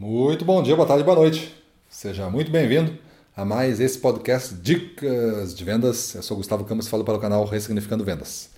Muito 0.00 0.46
bom 0.46 0.62
dia, 0.62 0.74
boa 0.74 0.88
tarde, 0.88 1.04
boa 1.04 1.14
noite. 1.14 1.54
Seja 1.86 2.30
muito 2.30 2.50
bem-vindo 2.50 2.96
a 3.36 3.44
mais 3.44 3.80
esse 3.80 3.98
podcast 3.98 4.54
Dicas 4.54 5.54
de 5.54 5.62
Vendas. 5.62 6.14
Eu 6.14 6.22
sou 6.22 6.38
Gustavo 6.38 6.64
Campos 6.64 6.86
e 6.86 6.88
falo 6.88 7.04
para 7.04 7.18
o 7.18 7.20
canal 7.20 7.44
Ressignificando 7.44 8.02
Vendas. 8.02 8.48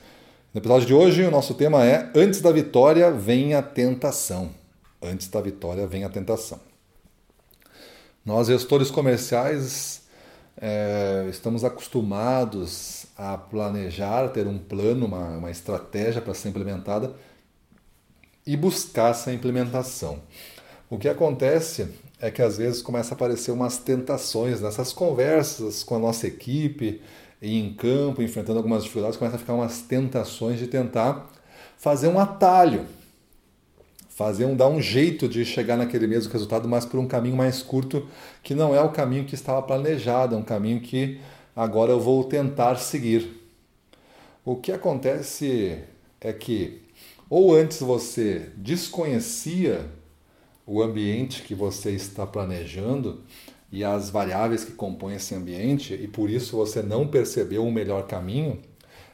No 0.54 0.60
episódio 0.60 0.86
de 0.86 0.94
hoje, 0.94 1.24
o 1.24 1.32
nosso 1.32 1.54
tema 1.54 1.84
é 1.84 2.08
Antes 2.14 2.40
da 2.40 2.52
vitória 2.52 3.10
vem 3.10 3.54
a 3.54 3.60
tentação. 3.60 4.50
Antes 5.02 5.26
da 5.26 5.40
vitória 5.40 5.84
vem 5.84 6.04
a 6.04 6.08
tentação. 6.08 6.60
Nós, 8.24 8.46
gestores 8.46 8.88
comerciais, 8.88 10.02
é, 10.56 11.26
estamos 11.28 11.64
acostumados 11.64 13.06
a 13.18 13.36
planejar, 13.36 14.28
ter 14.28 14.46
um 14.46 14.58
plano, 14.58 15.06
uma, 15.06 15.38
uma 15.38 15.50
estratégia 15.50 16.22
para 16.22 16.34
ser 16.34 16.50
implementada 16.50 17.12
e 18.46 18.56
buscar 18.56 19.10
essa 19.10 19.32
implementação. 19.32 20.20
O 20.92 20.98
que 20.98 21.08
acontece 21.08 21.88
é 22.20 22.30
que 22.30 22.42
às 22.42 22.58
vezes 22.58 22.82
começa 22.82 23.14
a 23.14 23.16
aparecer 23.16 23.50
umas 23.50 23.78
tentações 23.78 24.60
nessas 24.60 24.92
conversas 24.92 25.82
com 25.82 25.96
a 25.96 25.98
nossa 25.98 26.26
equipe 26.26 27.00
em 27.40 27.72
campo, 27.72 28.20
enfrentando 28.20 28.58
algumas 28.58 28.82
dificuldades, 28.82 29.16
começa 29.16 29.36
a 29.36 29.38
ficar 29.38 29.54
umas 29.54 29.80
tentações 29.80 30.58
de 30.58 30.66
tentar 30.66 31.30
fazer 31.78 32.08
um 32.08 32.18
atalho, 32.18 32.84
fazer 34.10 34.44
um 34.44 34.54
dar 34.54 34.68
um 34.68 34.82
jeito 34.82 35.30
de 35.30 35.46
chegar 35.46 35.78
naquele 35.78 36.06
mesmo 36.06 36.30
resultado, 36.30 36.68
mas 36.68 36.84
por 36.84 37.00
um 37.00 37.08
caminho 37.08 37.36
mais 37.36 37.62
curto, 37.62 38.06
que 38.42 38.54
não 38.54 38.74
é 38.74 38.82
o 38.82 38.90
caminho 38.90 39.24
que 39.24 39.34
estava 39.34 39.62
planejado, 39.62 40.34
é 40.34 40.38
um 40.38 40.42
caminho 40.42 40.82
que 40.82 41.18
agora 41.56 41.90
eu 41.90 42.00
vou 42.00 42.22
tentar 42.24 42.76
seguir. 42.76 43.40
O 44.44 44.56
que 44.56 44.70
acontece 44.70 45.78
é 46.20 46.34
que 46.34 46.82
ou 47.30 47.54
antes 47.54 47.80
você 47.80 48.50
desconhecia 48.58 49.88
o 50.66 50.82
ambiente 50.82 51.42
que 51.42 51.54
você 51.54 51.90
está 51.90 52.26
planejando 52.26 53.22
e 53.70 53.82
as 53.82 54.10
variáveis 54.10 54.64
que 54.64 54.72
compõem 54.72 55.16
esse 55.16 55.34
ambiente 55.34 55.94
e 55.94 56.06
por 56.06 56.28
isso 56.30 56.56
você 56.56 56.82
não 56.82 57.06
percebeu 57.06 57.66
o 57.66 57.72
melhor 57.72 58.06
caminho 58.06 58.60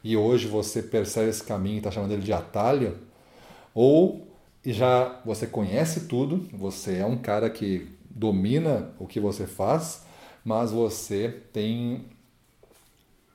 e 0.03 0.17
hoje 0.17 0.47
você 0.47 0.83
percebe 0.83 1.29
esse 1.29 1.43
caminho 1.43 1.77
e 1.77 1.79
está 1.79 1.91
chamando 1.91 2.13
ele 2.13 2.23
de 2.23 2.33
atalho, 2.33 2.97
ou 3.75 4.27
já 4.65 5.21
você 5.25 5.47
conhece 5.47 6.07
tudo, 6.07 6.47
você 6.53 6.97
é 6.97 7.07
um 7.07 7.17
cara 7.17 7.49
que 7.51 7.89
domina 8.11 8.91
o 8.99 9.07
que 9.07 9.21
você 9.21 9.47
faz, 9.47 10.05
mas 10.45 10.71
você 10.71 11.43
tem 11.53 12.05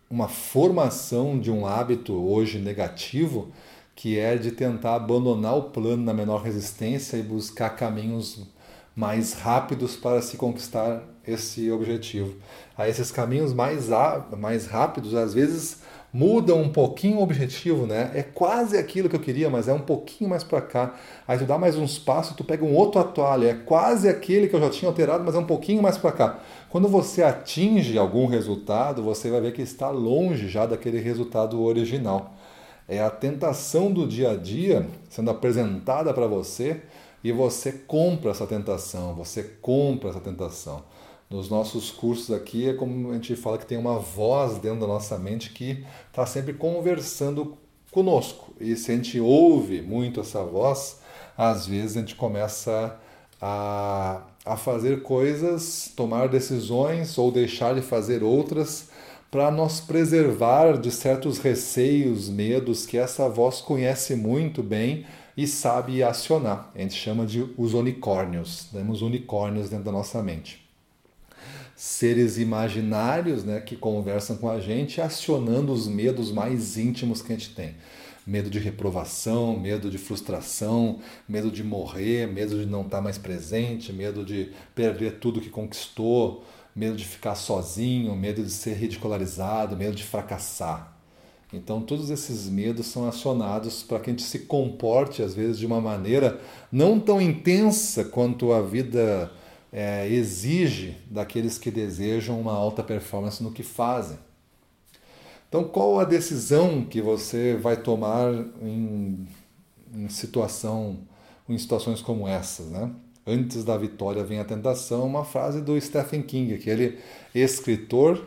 uma 0.09 0.27
formação 0.27 1.39
de 1.39 1.51
um 1.51 1.65
hábito 1.65 2.13
hoje 2.13 2.59
negativo 2.59 3.51
que 3.95 4.17
é 4.19 4.35
de 4.35 4.51
tentar 4.51 4.95
abandonar 4.95 5.57
o 5.57 5.63
plano 5.63 6.03
na 6.03 6.13
menor 6.13 6.41
resistência 6.41 7.17
e 7.17 7.23
buscar 7.23 7.71
caminhos 7.71 8.41
mais 8.95 9.33
rápidos 9.33 9.95
para 9.95 10.21
se 10.21 10.37
conquistar 10.37 11.03
esse 11.25 11.71
objetivo. 11.71 12.35
Aí 12.77 12.89
esses 12.89 13.11
caminhos 13.11 13.53
mais, 13.53 13.89
mais 14.37 14.67
rápidos 14.67 15.15
às 15.15 15.33
vezes 15.33 15.81
mudam 16.13 16.61
um 16.61 16.69
pouquinho 16.69 17.17
o 17.17 17.23
objetivo, 17.23 17.87
né? 17.87 18.11
É 18.13 18.21
quase 18.21 18.77
aquilo 18.77 19.09
que 19.09 19.15
eu 19.15 19.19
queria, 19.19 19.49
mas 19.49 19.67
é 19.67 19.73
um 19.73 19.79
pouquinho 19.79 20.29
mais 20.29 20.43
para 20.43 20.61
cá. 20.61 20.93
Aí 21.27 21.39
tu 21.39 21.45
dá 21.45 21.57
mais 21.57 21.75
uns 21.75 21.97
passos, 21.97 22.35
tu 22.35 22.43
pega 22.43 22.63
um 22.63 22.75
outro 22.75 23.01
atalho, 23.01 23.47
é 23.47 23.55
quase 23.55 24.07
aquele 24.07 24.47
que 24.47 24.55
eu 24.55 24.59
já 24.59 24.69
tinha 24.69 24.89
alterado, 24.89 25.23
mas 25.23 25.33
é 25.33 25.39
um 25.39 25.45
pouquinho 25.45 25.81
mais 25.81 25.97
para 25.97 26.11
cá. 26.11 26.39
Quando 26.69 26.87
você 26.87 27.23
atinge 27.23 27.97
algum 27.97 28.27
resultado, 28.27 29.01
você 29.01 29.31
vai 29.31 29.41
ver 29.41 29.53
que 29.53 29.63
está 29.63 29.89
longe 29.89 30.47
já 30.47 30.67
daquele 30.67 30.99
resultado 30.99 31.59
original. 31.63 32.35
É 32.93 33.01
a 33.01 33.09
tentação 33.09 33.91
do 33.91 34.07
dia 34.07 34.31
a 34.31 34.35
dia 34.35 34.87
sendo 35.09 35.31
apresentada 35.31 36.13
para 36.13 36.27
você 36.27 36.83
e 37.23 37.31
você 37.31 37.71
compra 37.71 38.29
essa 38.29 38.45
tentação, 38.45 39.15
você 39.15 39.41
compra 39.61 40.11
essa 40.11 40.19
tentação. 40.19 40.83
Nos 41.27 41.49
nossos 41.49 41.89
cursos 41.89 42.29
aqui 42.35 42.69
é 42.69 42.73
como 42.73 43.09
a 43.09 43.13
gente 43.15 43.35
fala 43.35 43.57
que 43.57 43.65
tem 43.65 43.79
uma 43.79 43.97
voz 43.97 44.59
dentro 44.59 44.81
da 44.81 44.87
nossa 44.87 45.17
mente 45.17 45.49
que 45.49 45.83
está 46.07 46.23
sempre 46.27 46.53
conversando 46.53 47.57
conosco. 47.89 48.53
E 48.59 48.75
se 48.75 48.91
a 48.91 48.95
gente 48.95 49.19
ouve 49.19 49.81
muito 49.81 50.19
essa 50.19 50.43
voz, 50.43 50.99
às 51.35 51.65
vezes 51.65 51.97
a 51.97 52.01
gente 52.01 52.13
começa 52.13 52.99
a, 53.41 54.21
a 54.45 54.55
fazer 54.55 55.01
coisas, 55.01 55.91
tomar 55.95 56.27
decisões 56.29 57.17
ou 57.17 57.31
deixar 57.31 57.73
de 57.73 57.81
fazer 57.81 58.21
outras 58.21 58.89
para 59.33 59.49
nos 59.49 59.81
preservar 59.81 60.77
de 60.77 60.91
certos 60.91 61.39
receios, 61.39 62.29
medos 62.29 62.85
que 62.85 62.99
essa 62.99 63.27
voz 63.27 63.61
conhece 63.61 64.15
muito 64.15 64.61
bem 64.61 65.07
e 65.35 65.47
sabe 65.47 66.03
acionar. 66.03 66.71
A 66.75 66.77
gente 66.77 66.93
chama 66.93 67.25
de 67.25 67.43
os 67.57 67.73
unicórnios. 67.73 68.67
Temos 68.71 69.01
unicórnios 69.01 69.71
dentro 69.71 69.85
da 69.85 69.91
nossa 69.91 70.21
mente. 70.21 70.63
Seres 71.75 72.37
imaginários 72.37 73.43
né, 73.43 73.59
que 73.59 73.75
conversam 73.75 74.37
com 74.37 74.47
a 74.47 74.59
gente, 74.59 75.01
acionando 75.01 75.73
os 75.73 75.87
medos 75.87 76.31
mais 76.31 76.77
íntimos 76.77 77.23
que 77.23 77.33
a 77.33 77.35
gente 77.35 77.55
tem. 77.55 77.73
Medo 78.27 78.51
de 78.51 78.59
reprovação, 78.59 79.59
medo 79.59 79.89
de 79.89 79.97
frustração, 79.97 80.99
medo 81.27 81.49
de 81.49 81.63
morrer, 81.63 82.27
medo 82.27 82.59
de 82.59 82.67
não 82.67 82.83
estar 82.83 83.01
mais 83.01 83.17
presente, 83.17 83.91
medo 83.91 84.23
de 84.23 84.51
perder 84.75 85.13
tudo 85.13 85.41
que 85.41 85.49
conquistou, 85.49 86.45
medo 86.75 86.95
de 86.95 87.05
ficar 87.05 87.35
sozinho, 87.35 88.15
medo 88.15 88.43
de 88.43 88.51
ser 88.51 88.75
ridicularizado, 88.75 89.77
medo 89.77 89.95
de 89.95 90.03
fracassar. 90.03 90.93
Então, 91.53 91.81
todos 91.81 92.09
esses 92.09 92.49
medos 92.49 92.87
são 92.87 93.07
acionados 93.07 93.83
para 93.83 93.99
que 93.99 94.09
a 94.09 94.13
gente 94.13 94.23
se 94.23 94.39
comporte, 94.39 95.21
às 95.21 95.35
vezes, 95.35 95.59
de 95.59 95.67
uma 95.67 95.79
maneira 95.79 96.41
não 96.71 96.99
tão 96.99 97.21
intensa 97.21 98.03
quanto 98.03 98.51
a 98.51 98.61
vida 98.61 99.31
é, 99.71 100.07
exige 100.07 100.97
daqueles 101.11 101.59
que 101.59 101.69
desejam 101.69 102.41
uma 102.41 102.53
alta 102.53 102.81
performance 102.81 103.43
no 103.43 103.51
que 103.51 103.61
fazem. 103.61 104.17
Então, 105.47 105.63
qual 105.63 105.99
a 105.99 106.03
decisão 106.03 106.83
que 106.83 106.99
você 106.99 107.55
vai 107.55 107.77
tomar 107.77 108.33
em, 108.59 109.27
em 109.93 110.09
situação, 110.09 110.97
em 111.47 111.55
situações 111.59 112.01
como 112.01 112.27
essas, 112.27 112.71
né? 112.71 112.89
Antes 113.25 113.63
da 113.63 113.77
vitória 113.77 114.23
vem 114.23 114.39
a 114.39 114.43
tentação, 114.43 115.05
uma 115.05 115.23
frase 115.23 115.61
do 115.61 115.79
Stephen 115.79 116.21
King, 116.21 116.53
aquele 116.53 116.99
escritor 117.33 118.25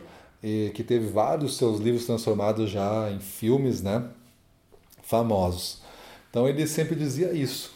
que 0.73 0.83
teve 0.83 1.07
vários 1.07 1.57
seus 1.57 1.79
livros 1.79 2.05
transformados 2.05 2.69
já 2.69 3.11
em 3.11 3.19
filmes, 3.19 3.81
né, 3.81 4.05
famosos. 5.03 5.81
Então 6.29 6.47
ele 6.47 6.65
sempre 6.67 6.95
dizia 6.95 7.31
isso. 7.33 7.75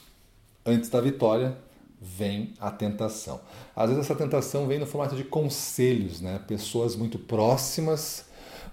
Antes 0.65 0.89
da 0.89 1.01
vitória 1.01 1.57
vem 1.99 2.53
a 2.59 2.71
tentação. 2.71 3.39
Às 3.75 3.89
vezes 3.89 4.05
essa 4.05 4.15
tentação 4.15 4.67
vem 4.67 4.79
no 4.79 4.87
formato 4.87 5.15
de 5.15 5.23
conselhos, 5.23 6.21
né? 6.21 6.39
Pessoas 6.47 6.95
muito 6.95 7.19
próximas, 7.19 8.25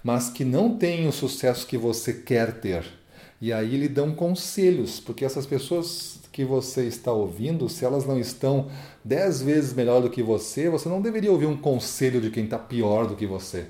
mas 0.03 0.29
que 0.29 0.43
não 0.43 0.77
têm 0.77 1.07
o 1.07 1.11
sucesso 1.11 1.67
que 1.67 1.77
você 1.77 2.13
quer 2.13 2.59
ter. 2.59 2.98
E 3.41 3.53
aí 3.53 3.77
lhe 3.77 3.87
dão 3.87 4.13
conselhos, 4.13 4.99
porque 4.99 5.23
essas 5.23 5.45
pessoas 5.45 6.19
que 6.31 6.43
você 6.43 6.85
está 6.85 7.11
ouvindo, 7.11 7.69
se 7.69 7.85
elas 7.85 8.05
não 8.05 8.19
estão 8.19 8.67
dez 9.03 9.41
vezes 9.41 9.73
melhor 9.73 10.01
do 10.01 10.09
que 10.09 10.21
você, 10.21 10.69
você 10.69 10.89
não 10.89 11.01
deveria 11.01 11.31
ouvir 11.31 11.45
um 11.45 11.57
conselho 11.57 12.19
de 12.19 12.29
quem 12.29 12.43
está 12.43 12.59
pior 12.59 13.07
do 13.07 13.15
que 13.15 13.25
você. 13.25 13.67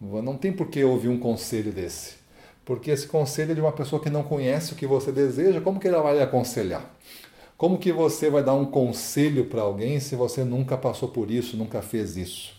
Não 0.00 0.36
tem 0.36 0.52
por 0.52 0.68
que 0.68 0.82
ouvir 0.82 1.08
um 1.08 1.18
conselho 1.18 1.70
desse. 1.70 2.14
Porque 2.64 2.90
esse 2.90 3.06
conselho 3.06 3.52
é 3.52 3.54
de 3.54 3.60
uma 3.60 3.72
pessoa 3.72 4.02
que 4.02 4.10
não 4.10 4.22
conhece 4.22 4.72
o 4.72 4.76
que 4.76 4.86
você 4.86 5.12
deseja, 5.12 5.60
como 5.60 5.78
que 5.78 5.88
ela 5.88 6.02
vai 6.02 6.14
lhe 6.14 6.22
aconselhar? 6.22 6.94
Como 7.56 7.78
que 7.78 7.92
você 7.92 8.28
vai 8.28 8.42
dar 8.42 8.54
um 8.54 8.64
conselho 8.64 9.44
para 9.46 9.62
alguém 9.62 10.00
se 10.00 10.16
você 10.16 10.42
nunca 10.42 10.76
passou 10.76 11.08
por 11.08 11.30
isso, 11.30 11.56
nunca 11.56 11.80
fez 11.82 12.16
isso? 12.16 12.54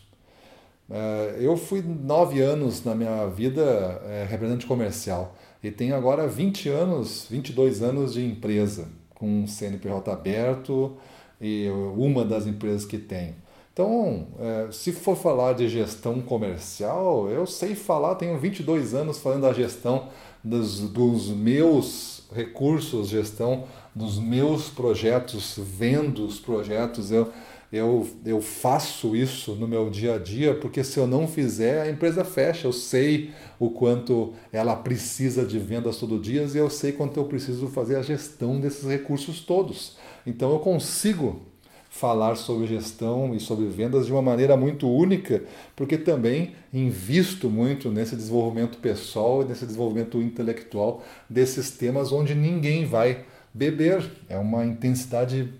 É, 0.90 1.38
eu 1.40 1.57
fui 1.57 1.81
nove 1.81 2.41
anos 2.41 2.84
na 2.84 2.94
minha 2.94 3.25
vida 3.28 3.62
é, 4.06 4.25
representante 4.30 4.66
comercial 4.66 5.35
e 5.63 5.72
tenho 5.72 5.96
agora 5.96 6.28
20 6.28 6.68
anos, 6.68 7.25
22 7.29 7.81
anos 7.81 8.13
de 8.13 8.25
empresa, 8.25 8.90
com 9.16 9.44
um 9.44 9.47
CNPJ 9.47 10.12
aberto 10.12 10.97
e 11.40 11.69
uma 11.96 12.25
das 12.25 12.45
empresas 12.45 12.86
que 12.86 12.98
tem. 12.98 13.36
Então, 13.71 14.27
é, 14.39 14.71
se 14.71 14.92
for 14.92 15.15
falar 15.15 15.54
de 15.54 15.68
gestão 15.68 16.21
comercial, 16.21 17.27
eu 17.30 17.48
sei 17.48 17.74
falar, 17.74 18.15
tenho 18.15 18.38
22 18.38 18.94
anos 18.94 19.18
falando 19.18 19.44
da 19.44 19.54
gestão 19.54 20.10
dos, 20.44 20.81
dos 20.81 21.30
meus 21.30 22.24
recursos, 22.36 23.10
gestão 23.10 23.63
dos 23.95 24.19
meus 24.19 24.69
projetos, 24.69 25.57
vendo 25.57 26.25
os 26.25 26.39
projetos. 26.39 27.10
Eu, 27.10 27.31
eu, 27.74 28.08
eu 28.24 28.40
faço 28.40 29.16
isso 29.16 29.56
no 29.56 29.68
meu 29.68 29.90
dia 29.90 30.14
a 30.14 30.18
dia, 30.20 30.54
porque 30.54 30.84
se 30.84 31.00
eu 31.00 31.08
não 31.08 31.28
fizer, 31.28 31.81
a 31.81 31.90
empresa 31.90 32.24
fecha. 32.24 32.68
Eu 32.68 32.72
sei 32.72 33.31
o 33.60 33.72
quanto 33.72 34.34
ela 34.52 34.75
precisa 34.75 35.44
de 35.44 35.58
vendas 35.58 35.98
todo 35.98 36.20
dia 36.20 36.44
e 36.44 36.56
eu 36.56 36.70
sei 36.70 36.92
quanto 36.92 37.20
eu 37.20 37.25
preciso 37.25 37.68
fazer 37.68 37.96
a 37.96 38.04
gestão 38.04 38.60
desses 38.60 38.88
recursos 38.88 39.40
todos. 39.40 39.98
Então 40.24 40.52
eu 40.52 40.60
consigo 40.60 41.42
falar 41.90 42.36
sobre 42.36 42.68
gestão 42.68 43.34
e 43.34 43.40
sobre 43.40 43.66
vendas 43.66 44.06
de 44.06 44.12
uma 44.12 44.22
maneira 44.22 44.56
muito 44.56 44.88
única, 44.88 45.44
porque 45.75 45.98
também 45.98 46.54
invisto 46.72 47.50
muito 47.50 47.90
nesse 47.90 48.16
desenvolvimento 48.16 48.78
pessoal 48.78 49.42
e 49.42 49.46
nesse 49.46 49.66
desenvolvimento 49.66 50.22
intelectual 50.22 51.04
desses 51.28 51.72
temas 51.72 52.12
onde 52.12 52.36
ninguém 52.36 52.86
vai 52.86 53.25
beber. 53.52 54.08
É 54.30 54.38
uma 54.38 54.64
intensidade 54.64 55.52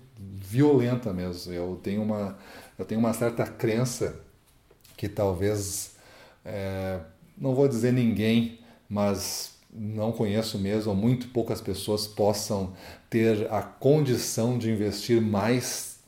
violenta 0.54 1.12
mesmo. 1.12 1.52
Eu 1.52 1.80
tenho 1.82 2.00
uma, 2.00 2.38
eu 2.78 2.84
tenho 2.84 3.00
uma 3.00 3.12
certa 3.12 3.44
crença 3.44 4.20
que 4.96 5.08
talvez, 5.08 5.96
é, 6.44 7.00
não 7.36 7.54
vou 7.54 7.66
dizer 7.66 7.92
ninguém, 7.92 8.60
mas 8.88 9.54
não 9.72 10.12
conheço 10.12 10.56
mesmo, 10.56 10.90
ou 10.92 10.96
muito 10.96 11.28
poucas 11.28 11.60
pessoas 11.60 12.06
possam 12.06 12.72
ter 13.10 13.52
a 13.52 13.60
condição 13.60 14.56
de 14.56 14.70
investir 14.70 15.20
mais 15.20 15.98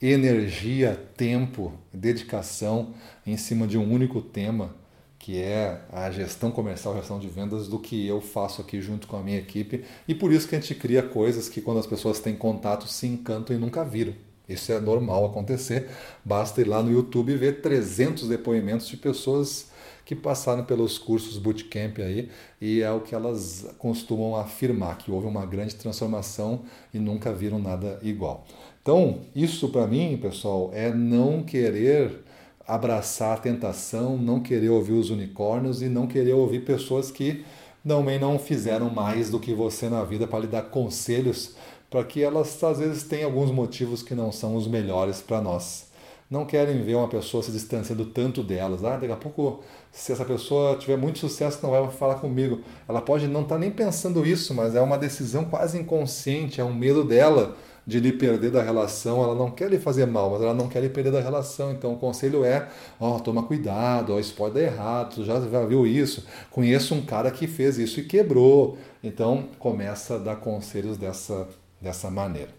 energia, 0.00 0.98
tempo, 1.14 1.74
dedicação 1.92 2.94
em 3.26 3.36
cima 3.36 3.66
de 3.66 3.76
um 3.76 3.92
único 3.92 4.22
tema, 4.22 4.74
que 5.22 5.40
é 5.40 5.80
a 5.92 6.10
gestão 6.10 6.50
comercial, 6.50 6.96
gestão 6.96 7.20
de 7.20 7.28
vendas, 7.28 7.68
do 7.68 7.78
que 7.78 8.08
eu 8.08 8.20
faço 8.20 8.60
aqui 8.60 8.80
junto 8.80 9.06
com 9.06 9.16
a 9.16 9.22
minha 9.22 9.38
equipe. 9.38 9.84
E 10.06 10.16
por 10.16 10.32
isso 10.32 10.48
que 10.48 10.56
a 10.56 10.60
gente 10.60 10.74
cria 10.74 11.00
coisas 11.00 11.48
que 11.48 11.60
quando 11.60 11.78
as 11.78 11.86
pessoas 11.86 12.18
têm 12.18 12.34
contato 12.34 12.88
se 12.88 13.06
encantam 13.06 13.54
e 13.54 13.58
nunca 13.58 13.84
viram. 13.84 14.14
Isso 14.48 14.72
é 14.72 14.80
normal 14.80 15.24
acontecer. 15.24 15.88
Basta 16.24 16.60
ir 16.60 16.66
lá 16.66 16.82
no 16.82 16.90
YouTube 16.90 17.30
e 17.30 17.36
ver 17.36 17.60
300 17.62 18.28
depoimentos 18.28 18.88
de 18.88 18.96
pessoas 18.96 19.70
que 20.04 20.16
passaram 20.16 20.64
pelos 20.64 20.98
cursos 20.98 21.38
bootcamp 21.38 22.00
aí 22.00 22.28
e 22.60 22.82
é 22.82 22.90
o 22.90 23.00
que 23.00 23.14
elas 23.14 23.72
costumam 23.78 24.34
afirmar, 24.34 24.98
que 24.98 25.12
houve 25.12 25.28
uma 25.28 25.46
grande 25.46 25.76
transformação 25.76 26.62
e 26.92 26.98
nunca 26.98 27.32
viram 27.32 27.60
nada 27.60 28.00
igual. 28.02 28.44
Então, 28.82 29.20
isso 29.36 29.68
para 29.68 29.86
mim, 29.86 30.18
pessoal, 30.20 30.72
é 30.74 30.92
não 30.92 31.44
querer 31.44 32.24
abraçar 32.66 33.36
a 33.36 33.40
tentação, 33.40 34.16
não 34.16 34.40
querer 34.40 34.70
ouvir 34.70 34.92
os 34.92 35.10
unicórnios 35.10 35.82
e 35.82 35.88
não 35.88 36.06
querer 36.06 36.32
ouvir 36.32 36.64
pessoas 36.64 37.10
que 37.10 37.44
também 37.86 38.18
não 38.18 38.38
fizeram 38.38 38.88
mais 38.90 39.30
do 39.30 39.40
que 39.40 39.54
você 39.54 39.88
na 39.88 40.04
vida 40.04 40.26
para 40.26 40.40
lhe 40.40 40.46
dar 40.46 40.62
conselhos, 40.62 41.56
para 41.90 42.04
que 42.04 42.22
elas 42.22 42.62
às 42.62 42.78
vezes 42.78 43.02
têm 43.02 43.24
alguns 43.24 43.50
motivos 43.50 44.02
que 44.02 44.14
não 44.14 44.30
são 44.30 44.54
os 44.56 44.66
melhores 44.66 45.20
para 45.20 45.40
nós 45.40 45.92
não 46.32 46.46
querem 46.46 46.82
ver 46.82 46.94
uma 46.94 47.08
pessoa 47.08 47.42
se 47.42 47.52
distanciando 47.52 48.06
tanto 48.06 48.42
delas. 48.42 48.82
Ah, 48.82 48.96
daqui 48.96 49.12
a 49.12 49.16
pouco, 49.16 49.62
se 49.90 50.12
essa 50.12 50.24
pessoa 50.24 50.76
tiver 50.76 50.96
muito 50.96 51.18
sucesso, 51.18 51.58
não 51.62 51.70
vai 51.70 51.90
falar 51.90 52.14
comigo. 52.14 52.62
Ela 52.88 53.02
pode 53.02 53.28
não 53.28 53.42
estar 53.42 53.56
tá 53.56 53.58
nem 53.58 53.70
pensando 53.70 54.24
isso, 54.24 54.54
mas 54.54 54.74
é 54.74 54.80
uma 54.80 54.96
decisão 54.96 55.44
quase 55.44 55.78
inconsciente, 55.78 56.58
é 56.58 56.64
um 56.64 56.72
medo 56.72 57.04
dela 57.04 57.54
de 57.86 58.00
lhe 58.00 58.12
perder 58.12 58.50
da 58.50 58.62
relação. 58.62 59.22
Ela 59.22 59.34
não 59.34 59.50
quer 59.50 59.70
lhe 59.70 59.78
fazer 59.78 60.06
mal, 60.06 60.30
mas 60.30 60.42
ela 60.42 60.54
não 60.54 60.68
quer 60.68 60.80
lhe 60.80 60.88
perder 60.88 61.12
da 61.12 61.20
relação. 61.20 61.72
Então 61.72 61.94
o 61.94 61.96
conselho 61.96 62.44
é: 62.44 62.68
ó, 63.00 63.16
oh, 63.16 63.20
toma 63.20 63.42
cuidado, 63.42 64.14
ó, 64.14 64.18
isso 64.18 64.34
pode 64.34 64.54
dar 64.54 64.62
errado, 64.62 65.14
tu 65.14 65.24
já 65.24 65.38
viu 65.38 65.86
isso. 65.86 66.24
Conheço 66.50 66.94
um 66.94 67.02
cara 67.02 67.30
que 67.30 67.46
fez 67.46 67.78
isso 67.78 68.00
e 68.00 68.04
quebrou. 68.04 68.78
Então 69.02 69.48
começa 69.58 70.16
a 70.16 70.18
dar 70.18 70.36
conselhos 70.36 70.96
dessa, 70.96 71.48
dessa 71.80 72.10
maneira. 72.10 72.50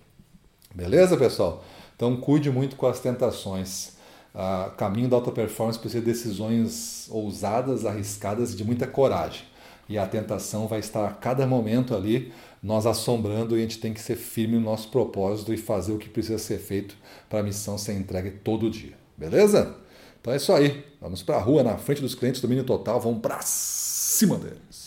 Beleza, 0.73 1.15
pessoal? 1.15 1.63
Então 1.95 2.17
cuide 2.17 2.49
muito 2.51 2.75
com 2.75 2.87
as 2.87 2.99
tentações. 2.99 3.93
Uh, 4.33 4.71
caminho 4.77 5.07
da 5.07 5.15
alta 5.15 5.31
performance 5.31 5.77
precisa 5.77 6.03
de 6.03 6.11
decisões 6.11 7.07
ousadas, 7.11 7.85
arriscadas 7.85 8.53
e 8.53 8.55
de 8.55 8.63
muita 8.63 8.87
coragem. 8.87 9.43
E 9.87 9.97
a 9.97 10.07
tentação 10.07 10.67
vai 10.67 10.79
estar 10.79 11.07
a 11.07 11.11
cada 11.11 11.45
momento 11.45 11.95
ali 11.95 12.31
nós 12.61 12.85
assombrando 12.85 13.57
e 13.57 13.59
a 13.59 13.61
gente 13.61 13.79
tem 13.79 13.93
que 13.93 13.99
ser 13.99 14.15
firme 14.15 14.55
no 14.55 14.61
nosso 14.61 14.89
propósito 14.89 15.53
e 15.53 15.57
fazer 15.57 15.91
o 15.91 15.97
que 15.97 16.07
precisa 16.07 16.37
ser 16.37 16.59
feito 16.59 16.95
para 17.29 17.39
a 17.39 17.43
missão 17.43 17.77
ser 17.77 17.93
entregue 17.93 18.31
todo 18.31 18.69
dia. 18.69 18.93
Beleza? 19.17 19.75
Então 20.21 20.31
é 20.31 20.37
isso 20.37 20.53
aí. 20.53 20.85
Vamos 21.01 21.21
para 21.21 21.35
a 21.35 21.41
rua, 21.41 21.61
na 21.61 21.77
frente 21.77 22.01
dos 22.01 22.15
clientes, 22.15 22.39
domínio 22.39 22.63
total. 22.63 23.01
Vamos 23.01 23.19
para 23.19 23.41
cima 23.41 24.37
deles. 24.37 24.82